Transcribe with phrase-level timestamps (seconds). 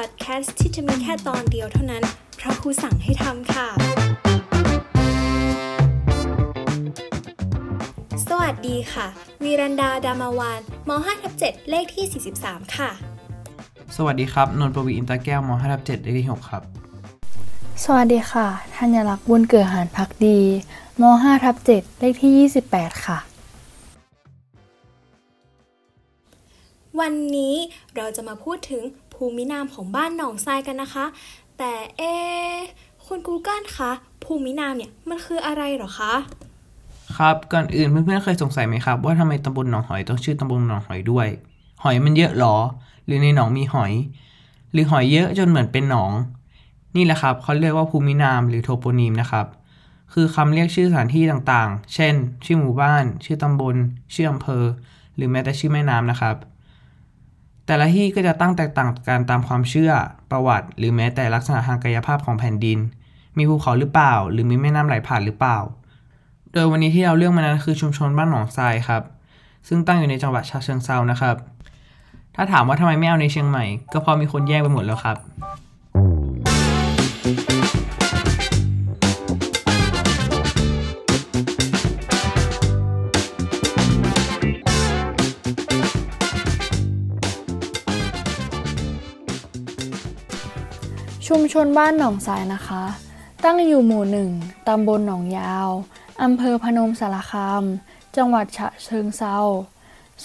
[0.00, 2.04] พอดแคสต์ที่จะมีแค่ตอนเดียวเท่านั้น
[2.36, 3.68] เพราะครูสั่งให้ทำค่ะ
[8.28, 9.06] สวัสดีค่ะ
[9.44, 12.90] วีรันดาดามาวานม5ทับ7เลขที่ 43 ค่ะ
[13.96, 16.62] สวัสดีครับ นนท์ปวีอินตาแก้วม5ทับ7เลขที่ 6 ครับ
[17.84, 20.38] สวัสดีค่ะธัญลักษณ์บุญเกิดหารพักดี
[21.00, 23.18] ม5ทับ7เลขที่ 28 ค่ะ
[27.00, 27.54] วันนี้
[27.96, 28.82] เราจะมาพูดถึง
[29.14, 31.04] ภูมินามของบ้านหนองทรายกันนะคะ
[31.58, 32.02] แต่เอ
[33.06, 33.90] คุณกูเกิลคะ
[34.24, 36.12] ภูมินามเนี่ยมันคืออะไรเหรอคะ
[37.16, 41.28] ครับก่อนอื่นเพื่อนๆเคยสงสัยไหมครับ ว่าทำไมตำบลหนองหอยต้องชื่อตำบลหนองหอยด้วย
[41.82, 42.56] หอยมันเยอะหรอ
[43.06, 43.92] หรือในหนองมีหอย
[44.72, 46.12] หรือหอยเยอะจนเหมือนเป็นหนอง
[46.96, 49.46] นี่แหละครับเขาเรียกว่าภูมินามหรือโทโปนีมนะครับ
[50.12, 53.76] คือคำเรียกชื่อสถานที่ต่างๆ เช่น ชื่อหมู่บ้าน ชื่อตำบล
[54.14, 54.64] ชื่ออำเภอ
[55.16, 56.36] หรือแม้แต่ชื่อแม่น้ำนะครับ
[57.66, 59.92] แต่ละที่ก็จะตั้งแตกต่างกันตามความเชื่อ
[60.30, 62.78] ประวัติ หรือแม้แต่ลักษณะทางกายภาพของแผ่นดิน
[63.36, 65.58] มีภูเขาหรือเปล่า หรือมีแม่น้ำไหลผ่านหรือเปล่า
[66.52, 69.02] โดยวันนี้ที่เราเลือกมานั้นคือชุมชนบ้านหนองทรายครับ
[69.68, 71.36] ซึ่งตั้งอยู่ในจังหวัดชาเชิงเซานะครับ
[72.34, 75.16] ถ้าถามว่าทำไมไม่เอาในเชียงใหม่ ก็เพราะมีคนแย่งไปหมดแล้วครับ
[91.28, 92.84] ชุมชนบ้านหนองสายนะคะ
[93.44, 94.30] ตั้งอยู่หมู่หนึ่ง
[94.68, 95.68] ตำบลหนองยาว
[96.22, 97.64] อำเภอพนมสารคาม
[98.16, 99.38] จังหวัดฉะเชิงเซา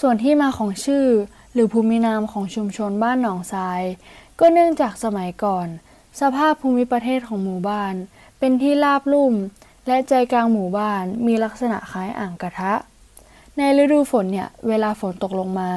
[0.00, 1.06] ส่วนที่มาของชื่อ
[1.52, 3.82] หรือภูมินามของชุมชนบ้านหนองทราย
[4.40, 5.66] ก็เนื่องจากสมัยก่อน
[6.20, 7.94] สภาพภูมิประเทศของหมู่บ้าน
[8.38, 9.34] เป็นที่ราบลุ่ม
[9.86, 12.72] และใจกลางหมู่บ้านมีลักษณะคล้ายอ่างกระทะ
[13.56, 15.70] ในฤดูฝนเนี่ย เวลาฝนตกลงมา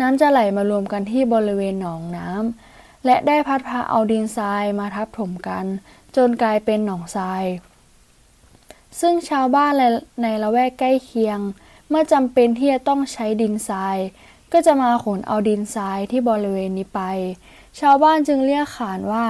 [0.00, 2.73] น้ำจะไหลมารวมกันที่บริเวณหนองน้ำ
[3.06, 5.64] และได้พัดพาเอาดินทรายมาทับถมกัน
[6.16, 7.44] จนกลายเป็นหนองทราย
[9.00, 9.72] ซึ่งชาวบ้าน
[10.22, 11.38] ในละแวกใกล้เคียง
[11.88, 13.96] เมื่อจำเป็นที่จะต้องใช้ดินทราย
[14.52, 17.00] ก็จะมาขนเอาดินทรายที่บริเวณนี้ไป
[17.80, 19.24] ชาวบ้านจึงเรียกขานว่า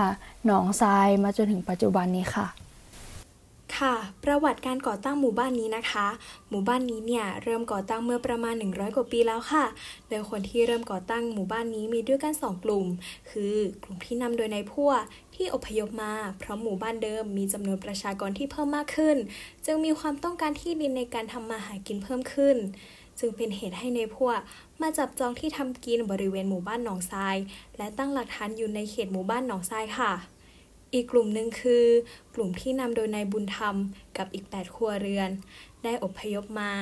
[0.47, 2.47] หนองทรายมาจนถึงปัจจุบันนี้ค่ะ
[3.79, 6.07] ค่ะ ประวัติการก่อตั้งหมู่บ้านนี้นะคะ
[6.51, 9.65] หมู่บ้านนี้เนี่ยเริ่มก่อตั้งเมื่อประมาณ 100 กว่าปีแล้วค่ะ
[10.09, 12.87] โดยคนที่เริ่มก่อตั้งหมู่บ้านนี้มีด้วยกัน 2 กลุ่ม
[13.31, 14.93] คือกลุ่มที่นำโดยนายพั่ว
[15.35, 19.17] ที่อพยพมา เพราะหมู่บ้านเดิมมีจำนวนประชากรที่เพิ่มมากขึ้น
[19.67, 22.57] จึงมีความต้องการที่ดินในการทำมาหากินเพิ่มขึ้น
[23.19, 24.39] จึงเป็นเหตุให้ในพวก
[24.81, 27.37] มาจับจองที่ทำกินบริเวณหมู่บ้านหนองทราย
[27.77, 30.13] และตั้งหลักฐานอยู่ในเขตหมู่บ้านหนองทรายค่ะ
[30.95, 31.85] อีกกลุ่มหนึ่งคือ
[32.35, 33.77] กลุ่มที่นำโดยนายบุญธรรม
[34.17, 35.31] กับอีก 8 ครัวเรือน
[35.85, 36.73] ได้อพยพมา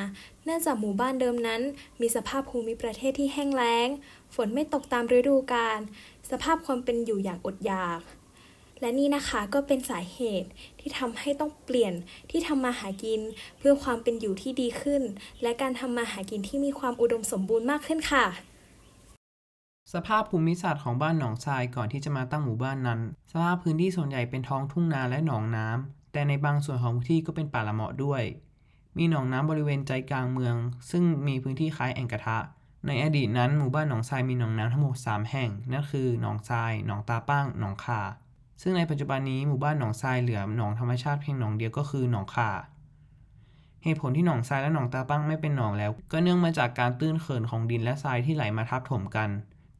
[0.45, 1.62] เนื่องจากหมู่บ้านเดิมนั้น
[2.00, 3.89] มีสภาพภูมิประเทศที่แห้งแล้ง
[4.34, 5.81] ฝนไม่ตกตามฤดูกาล
[6.31, 8.00] สภาพความเป็นอยู่อย่างอดอยาก
[8.81, 10.49] และนี่นะคะก็เป็นสาเหตุ
[10.81, 11.94] ที่ทำให้ต้องเปลี่ยน
[12.31, 13.21] ที่ทำมาหากิน
[13.59, 15.03] เพื่อความเป็นอยู่ที่ดีขึ้น
[15.43, 18.27] และการทำมาหากินที่มีความอุดมสมบูรณ์มากขึ้นค่ะ
[19.93, 28.23] สภาพภูมิศาสตร์ของบ้านหนองทรายก่อนที่จะมาตั้งหมู่บ้านนั้น สภาพพื้นที่ส่วนใหญ่เป็นท้องทุ่งนาและหนองน้ำแต่ในบางส่วนของพื้นที่ก็เป็นป่าละเมาะด้วย
[28.99, 30.55] มีหนองน้ำบริเวณใจกลางเมือง
[30.91, 32.39] ซึ่งมีพื้นที่คล้ายแอ่งกระทะ
[32.87, 38.01] ในอดีตนั้นหมู่บ้านหนองทรายมีหนองน้ำทั้งหมด3แห่ง นั่นคือหนองทราย หนองตาปั้งหนองคา
[38.63, 42.51] ซึ่งในปัจจุบันนี้หมู่บ้านหนองทรายเหลือหนองธรรมชาติเพียงหนองเดียวก็คือหนองคา
[43.85, 49.31] เหตุผลที่หนองทรายและหนองตาปั้งไม่เป็นหนองแล้ว ก็เนื่องมาจากการตื้นเขินของดินและทรายที่ไหลมาทับถมกัน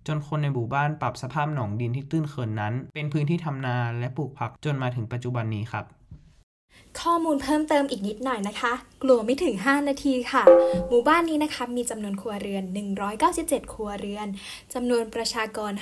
[0.07, 5.87] จนคนในหมู่บ้านปรับสภาพหนองดินที่ตื้นเขินนั้น เป็นพื้นที่ทำนาและปลูกผักจนมาถึงปัจจุบันนี้ครับ
[7.01, 10.43] ข้อมูลเพิ่มเติมอีกนิดหน่อยนะคะ กลัวไม่ถึง 5 นาทีค่ะ
[10.89, 12.65] หมู่บ้านนี้นะคะมีจำนวนครัวเรือน
[13.19, 14.29] 197 ครัวเรือน
[14.75, 15.73] จำนวนประชากร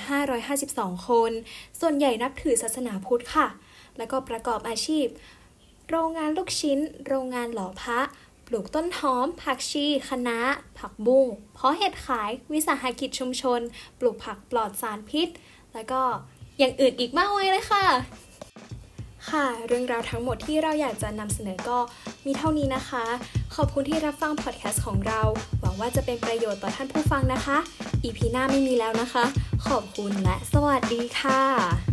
[0.49, 1.31] 552 คน
[1.79, 3.47] ส่วนใหญ่นับถือศาสนาพุทธค่ะ
[3.97, 5.05] แล้วก็ประกอบอาชีพ
[5.89, 7.99] โรงงานลูกชิ้น โรงงานหล่อพระ
[8.51, 10.39] ลูกต้นหอม ผักชีคะน้า
[10.77, 13.59] ผักบุ้งเพาะเห็ดขาย วิสาหกิจชุมชน
[13.99, 15.27] ปลูกผักปลอดสารพิษ
[15.73, 16.01] แล้วก็
[16.59, 17.85] อย่างอื่นอีกมากมายเลยค่ะ
[19.29, 21.77] ค่ะ เรื่องราวทั้งหมดที่เราอยากจะนำเสนอก็
[22.25, 23.03] มีเท่านี้นะคะ
[23.55, 25.21] ขอบคุณที่รับฟังพอดแคสต์ของเรา
[25.61, 27.57] หวังว่าจะเป็นประโยชน์ต่อท่านผู้ฟังนะคะ
[28.03, 29.23] อีพีหน้าไม่มีแล้วนะคะ
[29.67, 31.90] ขอบคุณและสวัสดีค่ะ